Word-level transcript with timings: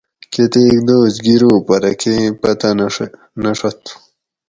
کتیک 0.33 0.75
دوس 0.87 1.13
گیرو 1.25 1.53
پرہ 1.65 1.91
کئ 2.01 2.15
پتہ 2.41 2.69
نہ 3.43 3.51
ڛت 3.59 3.81